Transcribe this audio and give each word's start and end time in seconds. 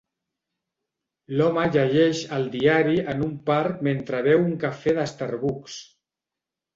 L'home 1.41 1.65
llegeix 1.75 2.21
el 2.37 2.47
diari 2.55 2.95
en 3.13 3.21
un 3.25 3.35
parc 3.49 3.83
mentre 3.89 4.23
beu 4.29 4.41
un 4.47 4.57
cafè 4.65 4.95
de 5.01 5.05
Starbuck's. 5.13 5.77